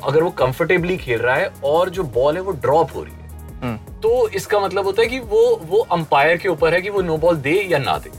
अगर 0.09 0.23
वो 0.23 0.31
कंफर्टेबली 0.39 0.97
खेल 0.99 1.21
रहा 1.21 1.37
है 1.37 1.51
और 1.65 1.91
जो 1.91 2.03
बॉल 2.15 2.37
है 2.37 2.41
वो 2.43 2.53
ड्रॉप 2.63 2.95
हो 2.97 3.03
रही 3.03 3.13
है 3.13 3.59
हम्म, 3.63 3.77
तो 4.01 4.29
इसका 4.35 4.61
मतलब 4.61 4.85
होता 4.87 5.03
है 5.03 5.09
कि 5.09 5.19
वो 5.21 5.45
वो 5.65 5.79
अंपायर 5.93 6.37
के 6.37 6.49
ऊपर 6.49 6.75
है 6.75 6.81
कि 6.83 6.91
वो 6.91 7.03
नो 7.03 7.17
बॉल 7.19 7.37
दे 7.39 7.55
या 7.71 7.79
ना 7.79 7.97
दे। 7.99 8.11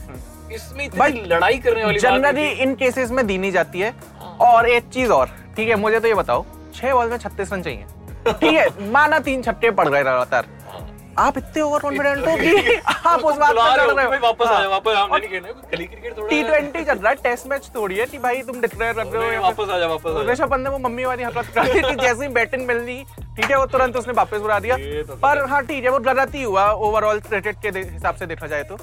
इसमें 0.54 0.88
लड़ाई 1.26 1.58
करने 1.58 1.84
वाली 1.84 1.98
जनरली 1.98 2.48
इन 2.62 2.74
केसेस 2.74 3.10
में 3.10 3.26
दी 3.26 3.38
नहीं 3.38 3.52
जाती 3.52 3.80
है। 3.80 3.90
हाँ। 4.20 4.36
और 4.48 4.68
एक 4.68 4.88
चीज़ 4.94 5.10
और 5.12 5.30
ठीक 5.56 5.68
है 5.68 5.76
मुझे 5.76 6.00
तो 6.00 6.08
ये 6.08 6.14
बताओ 6.14 6.44
छह 6.74 6.92
बॉल 6.94 7.10
में 7.10 7.16
छत्तीस 7.18 7.52
रन 7.52 7.62
चाहिए। 7.62 7.84
ठीक 8.26 8.52
है 8.52 8.90
माना 8.92 9.18
तीन 9.20 9.42
छक्के 9.42 9.70
पड़ 9.70 9.88
गए 9.88 10.00
लगातार। 10.00 10.46
हाँ। 10.66 10.88
आप 11.18 11.38
इतने 11.38 11.62
ओवर 11.62 11.80
कॉन्फिडेंट 11.80 12.26
हो 12.26 12.36
कि 12.36 12.74
आप 13.06 13.24
उस 13.24 13.36
बात 13.36 13.50
पे 13.50 13.76
रहे 13.76 13.86
हो 13.86 13.96
रहे 13.96 14.06
हो। 14.06 14.12
वापस 14.22 14.46
आ 14.46 14.52
हाँ। 14.52 14.60
जाओ 14.62 14.70
वापस 14.70 14.94
हमने 14.96 15.12
और 15.12 15.18
नहीं 15.18 15.30
खेलना 15.30 15.48
है, 15.48 15.54
गली 15.72 15.84
क्रिकेट 15.86 16.16
थोड़ा 16.16 16.28
टी 16.28 16.42
ट्वेंटी 16.42 16.84
चल 16.84 16.94
रहा 16.94 17.08
है 17.08 17.14
टेस्ट 17.22 17.46
मैच 17.46 17.70
थोड़ी 17.74 17.96
है 17.96 18.06
कि 18.06 18.18
भाई 18.18 18.42
तुम 18.42 18.60
डिक्लेयर 18.60 18.94
कर 18.94 19.06
रहे 19.08 19.36
हो 19.36 19.42
वापस 19.42 19.70
आ 19.70 19.78
जा 19.78 19.86
वापस 19.86 20.16
आ 20.16 20.22
ऋषभ 20.30 20.50
पंत 20.50 20.64
ने 20.64 20.70
वो 20.70 20.78
मम्मी 20.80 21.04
वाली 21.04 21.22
हरकत 21.22 21.54
कर 21.54 21.72
दी 21.72 21.80
कि 21.80 21.94
जैसे 21.96 22.22
ही 22.22 22.32
बैटिंग 22.34 22.66
मिलनी 22.66 23.04
ठीक 23.36 23.50
है 23.50 23.58
वो 23.58 23.66
तुरंत 23.66 23.96
उसने 23.96 24.12
वापस 24.12 24.40
बुला 24.40 24.58
दिया। 24.60 24.76
तो 25.04 25.16
पर 25.22 25.44
हाँ। 25.50 25.62
ठीक 25.62 25.84
है 25.84 25.90
वो 25.90 25.98
गलत 26.00 26.34
ही 26.34 26.42
हुआ 26.42 26.70
ओवरऑल 26.88 27.20
क्रिकेट 27.22 27.62
के 27.62 27.78
हिसाब 27.80 28.14
से 28.14 28.26
देखा 28.26 28.46
जाए 28.46 28.62
तो। 28.64 28.78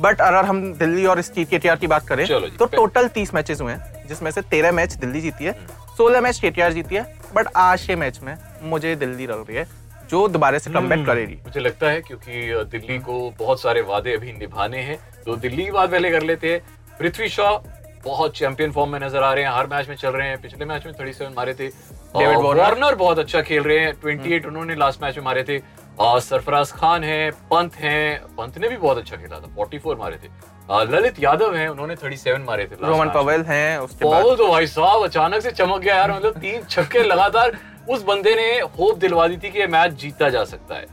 बट 0.00 0.20
अगर 0.20 0.44
हम 0.44 0.62
दिल्ली 0.74 1.04
और 1.06 1.20
स्टीट 1.22 1.48
केटीआर 1.48 1.76
की 1.76 1.86
बात 1.86 2.06
करें 2.08 2.26
तो 2.56 2.66
टोटल 2.66 3.08
तीस 3.10 3.34
मैचेस 3.34 3.60
हुए 3.60 3.72
हैं 3.72 4.06
जिसमें 4.08 4.30
से 4.30 4.42
तेरह 4.42 4.72
मैच 4.72 4.92
दिल्ली 4.94 5.20
जीती 5.20 5.44
है। 5.44 5.52
सोलह 5.96 6.20
मैच 6.20 6.38
केटीआर 6.38 6.72
जीती 6.72 6.94
है 6.94 7.02
बट 7.34 7.48
आज 7.56 7.86
के 7.86 7.96
मैच 7.96 8.20
में 8.22 8.36
मुझे 8.62 8.94
दिल्ली 8.96 9.26
लग 9.26 9.44
रही 9.48 9.56
है 9.56 9.66
जो 10.10 10.26
दोबारा 10.28 10.58
से। 10.58 10.70
कम 10.70 11.04
करेगी। 11.04 11.34
मुझे 11.44 11.60
लगता 11.60 11.90
है 11.90 12.00
क्योंकि 12.00 12.64
दिल्ली 12.70 12.98
को 12.98 13.18
बहुत 13.38 13.60
सारे 13.62 13.80
वादे 13.82 14.14
अभी 14.14 14.32
निभाने 14.32 14.80
हैं। 14.80 14.98
तो 15.24 15.36
दिल्ली 15.36 15.64
की 15.64 15.70
बात 15.70 15.90
पहले 15.90 16.10
कर 16.10 16.22
लेते 16.22 16.52
हैं। 16.52 16.60
पृथ्वी 16.98 17.28
शॉ 17.28 17.56
बहुत 18.04 18.36
चैंपियन 18.36 18.72
फॉर्म 18.72 18.90
में 18.90 18.98
नज़र 19.00 19.22
आ 19.22 19.32
रहे 19.32 19.44
हैं 19.44 19.50
हर 19.52 19.66
मैच 19.66 19.88
में 19.88 19.96
चल 19.96 20.10
रहे 20.10 20.28
हैं। 20.28 20.40
पिछले 20.42 20.64
मैच 20.64 20.86
में 20.86 20.92
37 20.92 21.34
मारे 21.36 21.54
थे। 21.54 21.68
David 21.68 22.38
Warner. 22.38 22.94
बहुत 22.94 23.18
अच्छा 23.18 23.42
खेल 23.42 23.62
रहे 23.62 23.78
हैं। 23.78 23.92
28 23.94 24.46
उन्होंने 24.46 24.74
लास्ट 24.76 25.02
मैच 25.02 25.16
में 25.16 25.24
मारे 25.24 25.44
थे। 25.44 25.58
सरफराज 26.00 26.72
खान 26.72 27.04
है 27.04 27.30
पंत 27.50 27.74
हैं। 27.76 28.18
पंत 28.36 28.58
ने 28.58 28.68
भी 28.68 28.76
बहुत 28.76 28.98
अच्छा 28.98 29.16
खेला 29.16 29.38
था 29.38 29.54
44 29.56 29.98
मारे 29.98 30.16
थे। 30.16 30.28
ललित 30.72 31.20
यादव 31.20 31.54
हैं 31.54 31.68
उन्होंने 31.68 31.96
37 31.96 32.46
मारे 32.46 32.64
थे 32.64 32.76
रोमन 32.82 33.08
पवेल 33.14 33.42
हैं 33.42 33.78
उसके 33.78 34.04
बाद 34.04 34.22
पॉल 34.22 34.36
तो 34.36 34.48
भाई 34.48 34.66
साहब 34.68 35.02
अचानक 35.04 35.42
से 35.42 35.50
चमक 35.50 35.80
गया 35.80 35.96
यार 35.96 36.12
मतलब 36.12 36.38
तीन 36.40 36.62
छक्के 36.70 37.02
लगातार 37.02 37.58
उस 37.90 38.02
बंदे 38.02 38.34
ने 38.34 38.48
होप 38.78 38.98
दिलवा 38.98 39.26
दी 39.28 39.36
थी 39.36 39.50
कि 39.50 39.66
मैच 39.66 39.92
जीता 40.00 40.28
जा 40.30 40.44
सकता 40.44 40.74
है। 40.74 40.86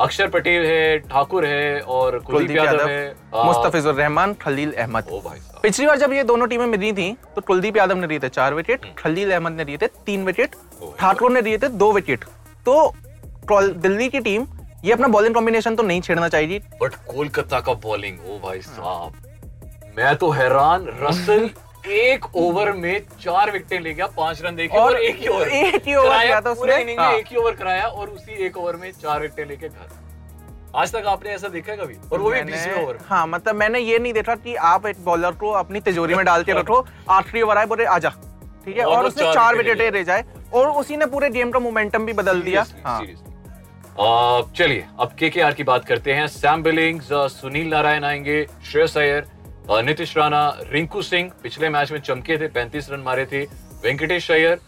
अक्षर 0.00 0.28
पटेल 0.28 0.64
है 0.66 0.98
ठाकुर 1.00 1.46
है 1.46 1.80
और 1.80 2.18
कुलदीप 2.20 2.56
यादव 2.56 2.88
है। 2.88 3.14
आ, 3.34 3.42
मुस्तफिजुर 3.44 3.94
रहमान 3.94 4.34
खलील 4.34 4.72
अहमद। 4.72 5.08
ओ 5.10 5.20
भाई 5.20 5.38
पिछली 5.62 5.86
बार 5.86 5.98
जब 5.98 6.12
ये 6.12 6.24
दोनों 6.24 6.46
टीमें 6.48 6.66
मिली 6.66 6.92
थी 6.92 7.12
तो 7.34 7.40
कुलदीप 7.42 7.76
यादव 7.76 7.96
ने 7.96 8.06
दिए 8.06 8.18
थे 8.18 8.28
चार 8.28 8.54
विकेट 8.54 8.86
खलील 8.98 9.32
अहमद 9.32 9.52
ने 9.52 9.64
दिए 9.64 9.76
थे 9.76 9.86
तीन 10.06 10.24
विकेट 10.24 10.54
ठाकुर 10.98 11.32
ने 11.32 11.42
दिए 11.42 11.58
थे 11.58 11.68
दो 11.68 11.92
विकेट। 11.92 12.24
तो 12.66 12.92
दिल्ली 13.52 14.08
की 14.08 14.20
टीम 14.20 14.46
ये 14.84 14.92
अपना 14.92 15.08
बॉलिंग 15.08 15.34
कॉम्बिनेशन 15.34 15.76
तो 15.76 15.82
नहीं 15.82 16.00
छेड़ना 16.00 16.28
चाहिए 16.28 16.58
बट 16.82 16.94
कोलकाता 17.06 17.60
का 17.60 17.72
बॉलिंग 17.82 18.18
ओ 18.20 18.38
भाई 18.40 18.60
साहब। 18.62 19.12
मैं 19.96 20.14
तो 20.16 20.30
हैरान 20.30 20.86
रसल 21.00 21.50
एक 21.90 22.24
ओवर 22.36 22.72
में 22.72 23.00
चार 23.20 23.50
विकेटें 23.50 23.80
ले 23.80 23.92
गया 23.94 24.06
पाँच 24.06 24.40
रन 24.42 24.56
देके 24.56 24.78
और 24.78 24.94
और 24.94 25.00
एक 25.00 25.16
ही 25.16 25.28
ओवर 25.28 25.48
एक 25.48 25.82
ही 25.86 25.94
ओवर 25.94 26.08
कराया, 26.08 26.40
था 26.40 26.52
पूरे। 26.54 26.80
इनिंग 26.82 26.98
में 26.98 27.04
हाँ। 27.04 27.12
एक 27.14 27.26
ही 27.26 27.36
ओवर 27.36 27.54
कराया 27.54 27.86
और 27.86 28.08
उसी 28.08 28.32
एक 28.46 28.56
ओवर 28.56 28.76
में 28.76 28.90
चार 28.92 29.20
विकेटें 29.20 29.44
लेके 29.44 29.68
घर। 29.68 29.90
आज 30.76 30.92
तक 30.92 31.06
आपने 31.06 31.30
ऐसा 31.30 31.48
देखा 31.48 31.72
है 31.72 31.78
कभी? 31.78 31.94
और 32.12 32.20
वो 32.20 32.30
भी 32.30 32.42
बीसवें 32.42 32.84
ओवर 32.84 32.98
हाँ 33.08 33.26
मतलब 33.26 33.54
मैंने 33.54 33.78
ये 33.78 33.98
नहीं 33.98 34.12
देखा 34.12 34.34
कि 34.34 34.54
आप 34.54 34.86
एक 34.86 35.04
बॉलर 35.04 35.32
को 35.32 35.50
अपनी 35.50 35.80
तिजोरी 35.80 36.14
में 36.14 36.24
डाल 36.24 36.42
के 36.44 36.52
रखो 36.60 36.84
आखिरी 37.10 37.42
ओवर 37.42 37.58
आए 37.58 37.66
बोले 37.66 37.84
आजा। 37.84 38.12
ठीक 38.64 38.76
है? 38.76 38.84
और 38.84 38.96
और 38.96 39.06
उसने 39.06 39.32
चार 39.34 39.56
विकेटें 39.56 39.90
ले 39.92 40.04
जाए 40.04 40.24
और 40.54 40.70
उसी 40.70 40.96
ने 40.96 41.06
पूरे 41.06 41.30
गेम 41.30 41.50
का 41.50 41.58
मोमेंटम 41.58 42.06
भी 42.06 42.12
बदल 42.12 42.40
दिया। 42.42 42.64
हाँ। 42.84 43.00
चलिए 44.56 44.86
अब 45.00 45.12
के 45.18 45.30
की 45.30 45.62
बात 45.64 45.84
करते 45.84 46.12
हैं। 46.12 46.26
सैम 46.26 46.62
बिलिंग्स 46.62 47.08
सुनील 47.12 47.68
नारायण 47.68 48.04
आएँगे 48.04 48.46
श्रेयस 48.70 48.98
अय्यर 48.98 49.24
आ, 49.24 49.33
नीतीश 49.70 50.16
राणा 50.16 50.56
रिंकू 50.70 51.02
सिंह 51.02 51.30
पिछले 51.42 51.68
मैच 51.68 51.92
में 51.92 51.98
चमके 52.00 52.36
थे 52.38 52.48
35 52.48 52.90
रन 52.90 53.00
मारे 53.00 53.26
थे। 53.26 53.42
Venkatesh 53.84 54.30
Iyer 54.30 54.58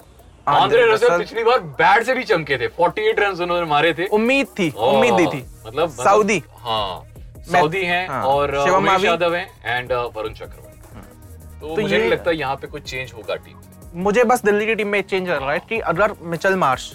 Andre 0.49 0.93
Russell. 0.93 1.19
पिछली 1.19 1.45
बार 1.45 1.61
बैट 1.61 2.03
से 2.03 2.15
भी 2.15 2.25
चमके 2.25 2.59
थे। 2.59 2.67
48 2.67 3.19
रन 3.19 3.43
उन्होंने 3.43 3.67
मारे 3.67 3.93
थे। 3.95 4.07
उम्मीद 4.07 4.47
थी 4.59 4.69
हाँ, 4.69 4.89
उम्मीद 4.89 5.15
दी 5.15 5.27
थी। 5.27 5.47
मतलब 5.67 5.89
मतलब- 5.89 6.09
सऊदी। 6.09 6.43
हाँ 6.59 7.05
सऊदी 7.53 7.85
हैं 7.85 8.09
हाँ, 8.09 8.23
और 8.25 8.65
शिवम 8.65 8.89
उमेश 8.89 9.05
यादव 9.05 9.35
हैं 9.35 9.77
एंड 9.77 9.93
वरुण 9.93 10.33
चक्रवर्ती। 10.33 11.61
तो, 11.61 11.75
तो 11.75 11.83
मुझे 11.83 11.99
नहीं 11.99 12.11
लगता 12.11 12.31
यहाँ 12.31 12.57
पे 12.57 12.67
कुछ 12.67 12.83
चेंज 12.83 13.13
होगा 13.13 13.35
टीम 13.35 13.59
मुझे 13.95 14.25
बस 14.25 14.45
दिल्ली 14.45 14.67
की 14.67 14.75
टीम 14.75 14.89
में 14.89 15.03
चेंज 15.03 15.29
लग 15.29 15.43
रहा 15.43 15.53
है 15.53 15.59
कि 15.59 15.79
अगर 15.81 16.13
मिचल 16.23 16.55
मार्श 16.55 16.93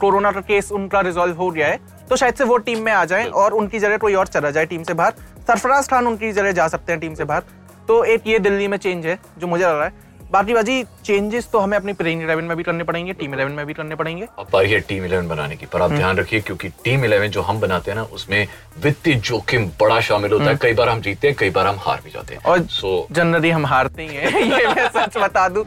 कोरोना 0.00 0.32
का 0.32 0.40
केस 0.40 0.72
उनका 0.72 1.00
रिजॉल्व 1.00 1.36
हो 1.36 1.50
गया 1.50 1.68
है 1.68 1.78
तो 2.12 2.16
शायद 2.16 2.34
से 2.34 2.44
वो 2.44 2.56
टीम 2.58 2.78
में 2.84 2.90
आ 2.92 3.04
जाएँ 3.04 3.26
और 3.42 3.52
उनकी 3.54 3.78
जगह 3.78 3.96
कोई 3.98 4.14
और 4.14 4.26
चला 4.28 4.50
जाए 4.50 4.66
टीम 4.66 4.82
से 4.82 4.94
बाहर। 4.94 5.12
सरफराज 5.46 5.88
खान 5.88 6.06
उनकी 6.06 6.32
जगह 6.32 6.52
जा 6.52 6.66
सकते 6.68 6.92
हैं 6.92 7.00
टीम 7.00 7.14
से 7.14 7.24
बाहर। 7.24 7.42
तो 7.88 8.02
एक 8.04 8.26
ये 8.26 8.38
दिल्ली 8.38 8.66
में 8.68 8.76
चेंज 8.78 9.06
है 9.06 9.18
जो 9.38 9.46
मुझे 9.46 9.64
लग 9.64 9.74
रहा 9.74 9.84
है। 9.84 10.10
बाकी 10.32 10.54
बाजी 10.54 10.82
चेंजेस 11.04 11.48
तो 11.52 11.58
हमें 11.58 11.76
अपनी 11.76 11.92
प्लेइंग 11.92 12.22
इलेवन 12.22 12.44
में 12.44 12.56
भी 12.56 12.62
करने 12.62 12.84
पड़ेंगे 12.84 13.12
टीम 13.12 13.34
इलेवन 13.34 13.52
में 13.52 13.64
भी 13.66 13.74
करने 13.74 13.94
पड़ेंगे। 13.94 14.26
अब 14.38 14.46
बारी 14.52 14.70
है 14.70 14.80
टीम 14.80 15.04
इलेवन 15.04 15.28
बनाने 15.28 15.56
की 15.56 15.66
पर 15.66 15.82
आप 15.82 15.90
ध्यान 15.90 16.16
रखिए 16.16 16.40
क्योंकि 16.40 16.68
टीम 16.84 17.04
इलेवन 17.04 17.28
जो 17.28 17.42
हम 17.42 17.60
बनाते 17.60 17.90
हैं 17.90 17.96
ना 17.98 18.04
उसमें 18.12 18.46
वित्तीय 18.82 19.14
जोखिम 19.14 19.66
बड़ा 19.80 20.00
शामिल 20.00 20.32
होता 20.32 20.44
है। 20.44 20.56
कई 20.62 20.72
बार 20.72 20.88
हम 20.88 21.00
जीते 21.00 21.28
हैं 21.28 21.36
कई 21.38 21.50
बार 21.50 21.66
हम 21.66 21.76
हार 21.80 22.00
भी 22.04 22.10
जाते 22.10 22.34
हैं। 22.34 22.42
और 22.42 22.62
सो 22.70 23.06
जनरली 23.12 23.50
हम 23.50 23.66
हारते 23.66 24.02
ही 24.02 24.16
हैं 24.16 24.42
ये 24.58 24.66
मैं 24.66 24.88
सच 24.90 25.16
बता 25.16 25.48
दूँ। 25.48 25.64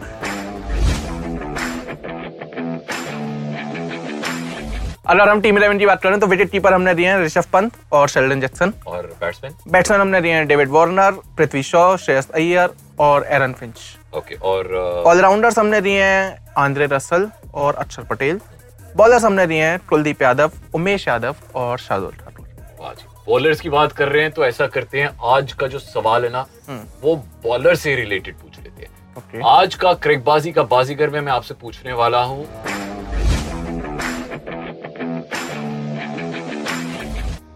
अगर 5.07 5.29
हम 5.29 5.41
टीम 5.41 5.57
इलेवन 5.57 5.77
की 5.79 5.85
बात 5.85 6.01
करें 6.01 6.19
तो 6.19 6.27
विकेट 6.27 6.49
कीपर 6.51 6.73
हमने 6.73 6.93
दिए 6.95 7.07
हैं 7.07 7.19
ऋषभ 7.23 7.45
पंत 7.53 7.73
और 7.93 8.07
शेल्डन 8.09 8.39
जैक्सन 8.41 8.73
और 8.87 9.05
बैट्समैन 9.21 9.53
बैट्समैन 9.71 10.01
हमने 10.01 10.21
दिए 10.21 10.31
हैं 10.33 10.47
डेविड 10.47 10.69
वार्नर 10.71 11.11
पृथ्वी 11.37 11.63
शॉ 11.63 11.95
श्रेयस 11.97 12.29
अय्यर 12.31 12.69
और 12.99 13.25
एरन 13.31 13.53
फिंच 13.53 13.79
ओके 14.17 14.35
और 14.51 14.73
ऑलराउंडर्स 15.07 15.59
हमने 15.59 15.81
दिए 15.81 16.03
हैं 16.03 16.53
आंद्रे 16.57 16.85
रसल 16.91 17.29
और 17.53 17.75
अक्षर 17.75 18.03
पटेल 18.09 18.39
बॉलर्स 18.95 19.25
हमने 19.25 19.45
दिए 19.47 19.63
हैं 19.63 19.79
कुलदीप 19.89 20.21
यादव 20.21 20.51
उमेश 20.75 21.07
यादव 21.07 21.35
और 21.55 21.77
शार्दुल 21.79 22.11
ठाकुर 22.13 23.03
बॉलर्स 23.27 23.61
की 23.61 23.69
बात 23.69 23.91
कर 23.91 24.09
रहे 24.09 24.21
हैं 24.21 24.31
तो 24.31 24.45
ऐसा 24.45 24.67
करते 24.73 25.01
हैं 25.01 25.09
आज 25.35 25.53
का 25.59 25.67
जो 25.67 25.79
सवाल 25.79 26.25
है 26.25 26.31
ना 26.31 26.45
वो 27.03 27.15
बॉलर 27.43 27.75
से 27.75 27.95
रिलेटेड 27.95 28.35
पूछ 28.35 28.59
लेते 28.63 28.81
हैं। 28.81 28.89
ओके 29.17 29.41
आज 29.49 29.75
का 29.75 29.93
क्रिकबाजी 30.03 30.51
का 30.51 30.63
बाजीगर 30.73 31.09
में 31.09 31.19
मैं 31.21 31.31
आपसे 31.31 31.53
पूछने 31.61 31.93
वाला 31.93 32.21
हूँ। 32.23 32.45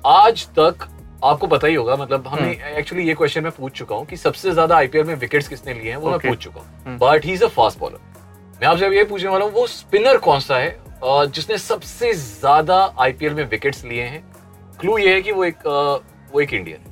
आज 0.08 0.46
तक 0.60 0.88
आपको 1.24 1.48
पता 1.48 1.68
ही 1.68 1.74
होगा 1.76 1.96
मतलब 1.96 2.28
हमने 2.28 2.52
एक्चुअली 2.78 3.08
ये 3.08 3.14
क्वेश्चन 3.14 3.44
मैं 3.44 3.52
पूछ 3.52 3.72
चुका 3.78 3.96
हूँ 3.96 4.06
कि 4.06 4.18
सबसे 4.18 4.52
ज़्यादा 4.52 4.76
आईपीएल 4.76 5.04
में 5.06 5.14
विकेट्स 5.16 5.48
किसने 5.48 5.74
लिए 5.74 5.90
हैं 5.92 5.98
वो 5.98 6.10
okay. 6.10 6.26
मैं 6.26 6.34
पूछ 6.34 6.44
चुका 6.44 6.60
हूँ। 6.60 6.98
But 6.98 7.26
he 7.26 7.34
is 7.34 7.44
a 7.44 7.48
fast 7.48 7.80
bowler 7.80 8.00
मैं 8.62 8.68
आपसे 8.68 8.86
अब 8.86 8.94
ये 8.94 9.04
पूछने 9.04 9.30
वाला 9.30 9.46
हूँ 9.46 9.54
वो 9.54 9.66
स्पिनर 9.68 10.18
कौन 10.18 10.40
सा 10.40 10.58
है 10.58 10.78
जिसने 11.04 11.58
सबसे 11.58 12.14
ज़्यादा 12.14 12.78
आईपीएल 13.00 13.34
में 13.34 13.44
विकेट्स 13.46 13.84
लिए 13.86 14.04
हैं? 14.04 14.24
क्लू 14.80 14.98
ये 14.98 15.14
है 15.14 15.22
कि 15.22 15.32
वो 15.32 15.44
एक 15.46 15.68
वो 16.34 16.42
एक 16.42 16.54
इंडियन 16.54 16.86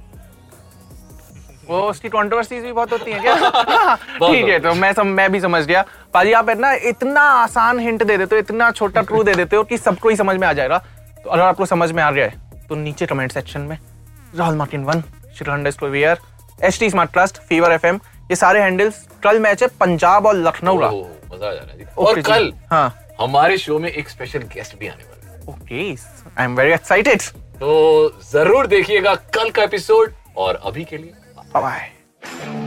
वो 1.69 1.81
उसकी 1.83 2.09
कंट्रोवर्सीज 2.09 2.63
भी 2.63 2.71
बहुत 2.71 2.91
होती 2.91 3.11
हैं 3.11 3.21
क्या? 3.21 3.95
ठीक 3.95 4.45
है 4.45 4.59
तो 4.59 4.73
मैं 4.73 4.91
सम, 4.93 5.07
मैं 5.07 5.31
भी 5.31 5.39
समझ 5.39 5.65
गया। 5.65 5.85
पाजी 6.13 6.31
आप 6.33 6.49
है 6.49 6.59
ना 6.59 6.73
इतना 6.89 7.21
आसान 7.21 7.79
हिंट 7.79 8.03
दे 8.03 8.17
देते 8.17 8.35
हो 8.35 8.39
इतना 8.39 8.69
छोटा 8.71 9.01
क्लू 9.03 9.23
दे 9.23 9.33
देते 9.35 9.55
हो 9.55 9.63
कि 9.63 9.77
सबको 9.77 10.09
ही 10.09 10.15
समझ 10.15 10.35
में 10.37 10.47
आ 10.47 10.51
जाएगा। 10.53 10.77
तो 11.23 11.29
अगर 11.29 11.43
आपको 11.43 11.65
समझ 11.65 11.91
में 11.91 12.03
आ 12.03 12.11
गया 12.11 12.25
है 12.25 12.45
तो 12.69 12.75
नीचे 12.75 13.05
कमेंट 13.05 13.31
सेक्शन 13.31 13.61
में 13.61 13.77
Rahul 14.35 14.55
Martin 14.55 14.83
one 14.83 15.03
स्टोवियर 15.71 16.19
H 16.65 16.79
T 16.79 16.89
smart 16.89 17.11
trust 17.13 17.37
fever 17.49 17.71
FM 17.71 17.99
ये 18.29 18.35
सारे 18.35 18.61
हैंडल्स 18.61 19.07
कल 19.23 19.39
मैच 19.39 19.63
है 19.63 19.67
पंजाब 19.79 20.25
और 20.25 20.35
लखनऊ 20.35 20.79
का। 20.79 20.89
मज़ा 21.33 21.47
आ 21.47 21.53
जा 21.53 21.59
रहा 21.59 21.77
है 21.79 21.93
और 21.97 22.21
कल 22.21 22.53
हाँ। 22.71 22.95
हमारे 23.19 23.57
शो 23.57 23.79
में 23.79 23.89
एक 23.89 24.09
स्पेशल 24.09 24.39
गेस्ट 24.53 24.77
भी 24.79 24.87
आने 24.87 25.03
वाला 25.03 25.33
है। 25.33 25.41
Okay 25.49 25.89
I 25.91 26.45
am 26.45 26.55
very 26.57 26.73
excited 26.73 27.21
तो 27.59 28.09
ज़रूर 28.31 28.67
देखिएगा 28.67 29.15
कल 29.35 29.49
का 29.49 29.63
एपिसोड 29.63 30.13
और 30.37 30.61
अभी 30.65 30.83
के 30.83 30.97
लिए 30.97 31.13
bye 31.55 32.66